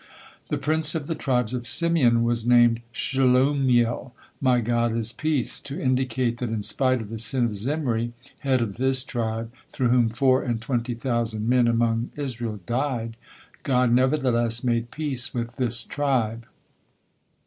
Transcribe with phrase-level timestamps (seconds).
[0.49, 5.79] The prince of the tribe of Simeon was named Shelumiel, "my God is peace," to
[5.79, 10.09] indicate that in spite of the sin of Zimri, head of this tribe, through whom
[10.09, 13.15] four and twenty thousand men among Israel died,
[13.61, 16.47] God nevertheless made peace with this tribe.